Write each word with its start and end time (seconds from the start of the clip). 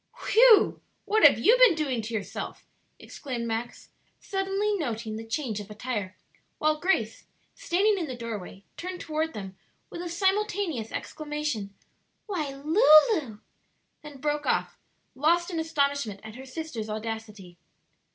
"Whew! 0.31 0.81
what 1.05 1.23
have 1.23 1.37
you 1.37 1.55
been 1.59 1.75
doing 1.75 2.01
to 2.01 2.13
yourself?" 2.15 2.65
exclaimed 2.97 3.45
Max, 3.45 3.89
suddenly 4.19 4.75
noting 4.75 5.15
the 5.15 5.23
change 5.23 5.59
of 5.59 5.69
attire, 5.69 6.15
while 6.57 6.79
Grace, 6.79 7.25
standing 7.53 7.99
in 7.99 8.07
the 8.07 8.15
doorway, 8.17 8.63
turned 8.77 8.99
toward 8.99 9.33
them 9.35 9.55
with 9.91 10.01
a 10.01 10.09
simultaneous 10.09 10.91
exclamation, 10.91 11.75
"Why, 12.25 12.49
Lulu" 12.51 13.41
then 14.01 14.17
broke 14.19 14.47
off, 14.47 14.75
lost 15.13 15.51
in 15.51 15.59
astonishment 15.59 16.19
at 16.23 16.33
her 16.33 16.45
sister's 16.47 16.89
audacity. 16.89 17.59